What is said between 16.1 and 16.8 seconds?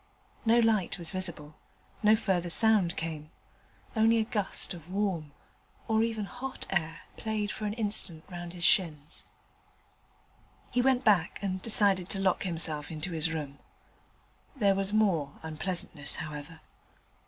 however.